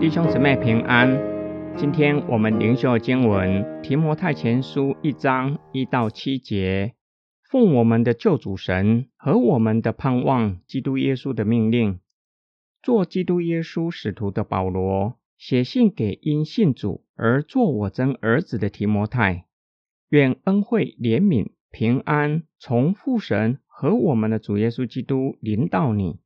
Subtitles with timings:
[0.00, 1.08] 弟兄姊妹平安，
[1.76, 6.94] 今天我们灵修经文《提摩太前书》一章一到七节，
[7.50, 12.00] 奉我们的救主神和我们的盼望基督耶稣的命令，
[12.82, 19.44] 做基督耶稣使徒的保罗，写信给因信主而做我真儿子的提摩太，
[20.08, 26.20] 愿恩惠、怜悯、平安从父神和我们的主耶稣基督临到你。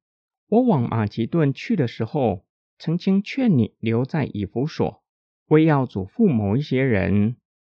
[0.49, 2.45] 我往马其顿去的时候，
[2.79, 5.03] 曾经劝你留在以弗所，
[5.47, 7.37] 为要嘱咐某一些人，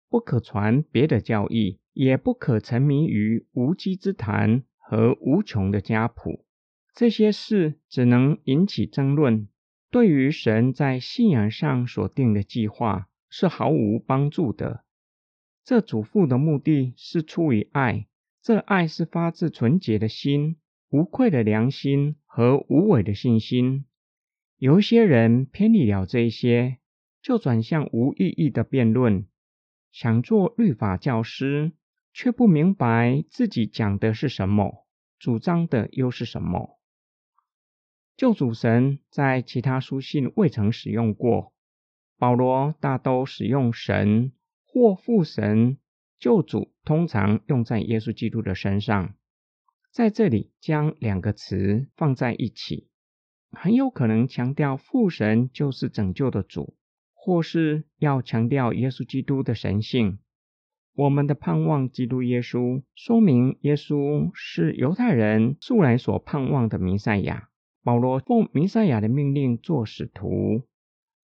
[0.09, 6.45] 不可传别的教义，也不可沉迷于无稽之谈和无穷的家谱。
[6.93, 9.49] 这些事只能引起争论，
[9.91, 14.84] 对于神在信仰上所定的计划是毫无帮助的。
[15.65, 18.05] 这嘱咐的目的是出于爱，
[18.43, 20.57] 这爱是发自纯洁的心、
[20.89, 23.85] 无愧的良心和无伪的信心。
[24.57, 26.77] 有一些人偏离了这些，
[27.20, 29.25] 就转向无意义的辩论，
[29.91, 31.71] 想做律法教师，
[32.13, 34.85] 却不明白自己讲的是什么，
[35.18, 36.79] 主张的又是什么。
[38.15, 41.53] 救主神在其他书信未曾使用过，
[42.20, 44.31] 保罗大都使用神
[44.76, 45.77] 或父神
[46.20, 49.15] 救主，通常用在耶稣基督的身上，
[49.90, 52.90] 在这里将两个词放在一起。
[53.53, 56.76] 很有可能强调父神就是拯救的主，
[57.13, 60.20] 或是要强调耶稣基督的神性。
[60.93, 67.47] 我们的盼望基督耶稣，说明耶稣是犹太人素来所盼望的弥赛亚。
[67.81, 70.68] 保罗奉弥赛亚的命令做使徒，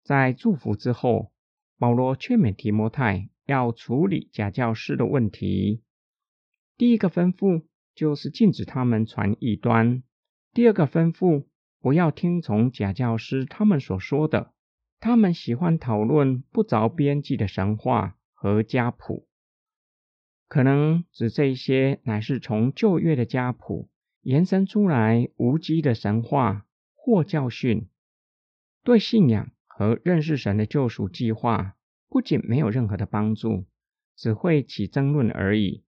[0.05, 1.33] 在祝福之后，
[1.81, 5.83] 保罗劝勉提摩太要处理假教师的问题。
[6.79, 7.65] 第一个吩咐
[7.97, 10.05] 就是禁止他们传异端，
[10.55, 11.47] 第二个吩咐。
[11.83, 14.53] 不要听从假教师他们所说的，
[14.98, 19.27] 他们喜欢讨论不着边际的神话和家谱，
[20.47, 23.88] 可能指这些乃是从旧约的家谱
[24.21, 27.88] 延伸出来无稽的神话或教训，
[28.84, 31.77] 对信仰和认识神的救赎计划
[32.10, 33.65] 不仅没有任何的帮助，
[34.16, 35.84] 只会起争论而已。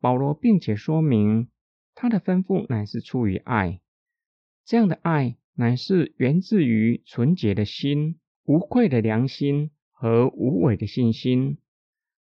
[0.00, 1.48] 保罗并且说明，
[1.94, 3.80] 他的吩咐乃是出于爱。
[4.64, 11.58] 这样的爱乃是源自于纯洁的心、无愧的良心和无伪的信心，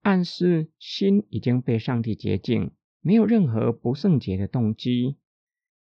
[0.03, 2.71] 暗示心已经被上帝洁净，
[3.01, 5.17] 没有任何不圣洁的动机。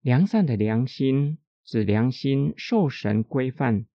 [0.01, 3.85] 良善的良心指良心受神规范，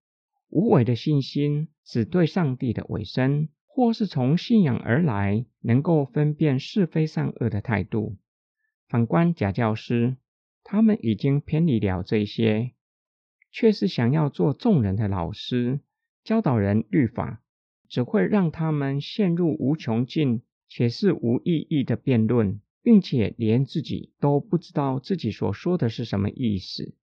[0.51, 8.17] 无伪的信心指对上帝的委身，或是从信仰而来，能够分辨是非善恶的态度。
[8.89, 10.17] 反观假教师。
[10.67, 12.73] 他们已经偏离了这些，
[13.53, 15.81] 却是想要做众人的老师，
[16.25, 17.43] 教导人律法，
[17.87, 26.95] 只会让他们陷入无穷尽且是无意义的辩论，并且连自己都不知道自己所说的是什么意思，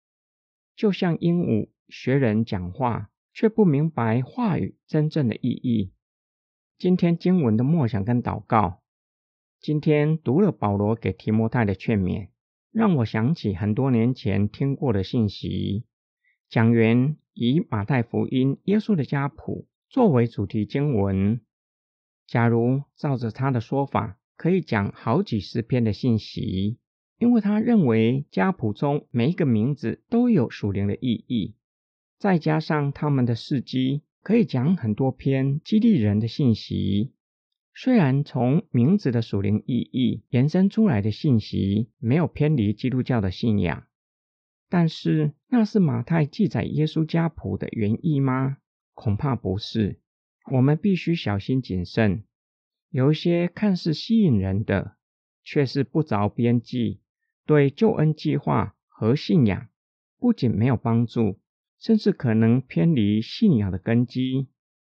[0.76, 5.92] 就像鹦鹉学人讲话，却不明白话语真正的意义。
[6.78, 8.82] 今天经文的默想跟祷告，
[9.60, 12.30] 今天读了保罗给提摩太的劝勉。
[12.72, 15.84] 让我想起很多年前听过的信息，
[16.50, 21.42] 讲员以马太福音耶稣的家谱作为主题经文。
[22.28, 26.80] 假如照着他的说法，可以讲好几十篇的信息，
[27.20, 31.56] 因为他认为家谱中每一个名字都有属灵的意义。
[32.22, 37.14] 再加上他们的事迹，可以讲很多篇激励人的信息。
[37.74, 43.88] 虽然从名字的属灵意义延伸出来的信息没有偏离基督教的信仰，
[44.70, 48.58] 但是那是马太记载耶稣家谱的原意吗？
[48.94, 50.00] 恐怕不是。
[50.52, 52.24] 我们必须小心谨慎。
[52.92, 54.96] 有一些看似吸引人的，
[55.44, 57.00] 却是不着边际，
[57.48, 59.70] 对救恩计划和信仰
[60.20, 61.40] 不仅没有帮助，
[61.82, 64.48] 甚至可能偏离信仰的根基。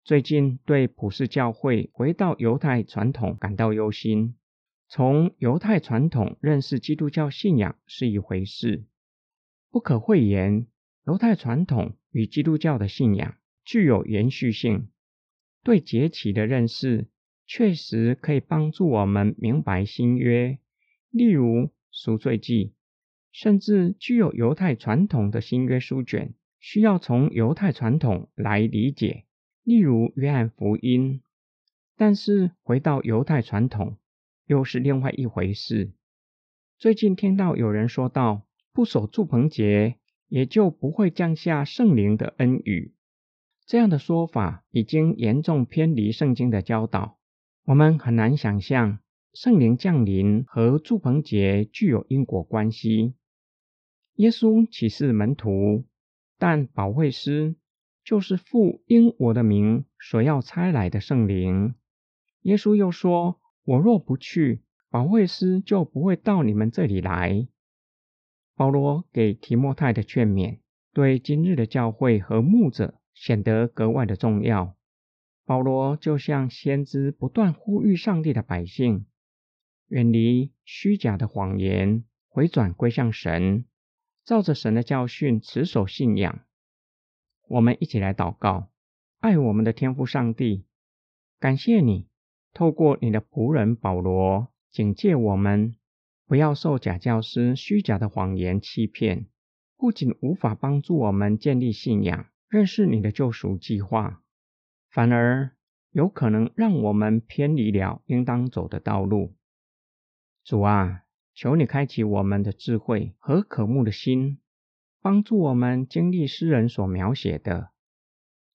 [0.02, 4.34] 最近对普世教会回到犹太传统感到忧心。
[4.88, 8.84] 从犹太传统认识基督教信仰是一回事，
[9.70, 10.66] 不可讳言，
[11.06, 14.88] 犹太传统与基督教的信仰具有延续性。
[15.62, 17.06] 对节期的认识
[17.46, 20.58] 确实可以帮助我们明白新约，
[21.10, 22.74] 例如赎罪祭，
[23.30, 29.24] 甚至具有犹太传统的新约书卷，需要从犹太传统来理解。
[29.64, 31.20] 例如约翰福音，
[31.96, 33.96] 但是回到犹太传统
[34.46, 35.90] 又是另外一回事。
[36.78, 39.96] 最近听到有人说道，不守住棚节，
[40.28, 42.94] 也就不会降下圣灵的恩雨。
[43.66, 47.18] 这样的说法已经严重偏离圣经的教导。
[47.64, 49.00] 我们很难想象
[49.34, 53.14] 圣灵降临和住棚节具有因果关系。
[54.16, 55.84] 耶稣启示门徒，
[56.42, 57.54] 但保惠师
[58.02, 61.76] 就是父因我的名所要差来的圣灵。
[62.40, 67.46] 耶稣又说：“我若不去，保惠师就不会到你们这里来。”
[68.58, 70.58] 保罗给提摩太的劝勉，
[70.92, 74.74] 对今日的教会和牧者显得格外的重要。
[75.46, 79.06] 保罗就像先知，不断呼吁上帝的百姓，
[79.86, 83.64] 远离虚假的谎言，回转归向神。
[84.24, 86.44] 照着神的教训，持守信仰。
[87.48, 88.70] 我们一起来祷告，
[89.18, 90.64] 爱我们的天父上帝，
[91.40, 92.08] 感谢你
[92.52, 95.74] 透过你的仆人保罗警戒我们，
[96.26, 99.26] 不要受假教师虚假的谎言欺骗，
[99.76, 104.22] 不仅无法帮助我们建立信仰、认识你的救赎计划，
[104.88, 105.56] 反而
[105.90, 109.34] 有可能让我们偏离了应当走的道路。
[110.44, 111.00] 主啊。
[111.34, 114.38] 求你开启我们的智慧和渴慕的心，
[115.00, 117.70] 帮助我们经历诗人所描写的，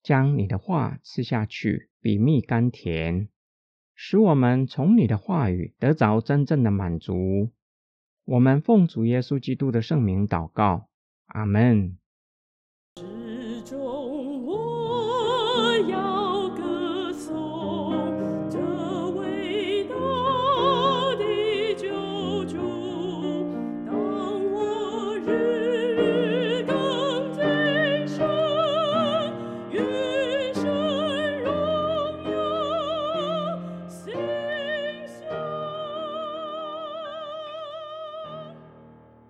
[0.03, 3.29] 将你的话吃下去，比蜜甘甜，
[3.95, 7.51] 使我们从你的话语得着真正的满足。
[8.25, 10.89] 我们奉主耶稣基督的圣名祷告，
[11.25, 11.97] 阿门。